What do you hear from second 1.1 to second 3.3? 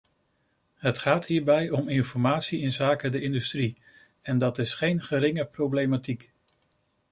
hierbij om informatie inzake de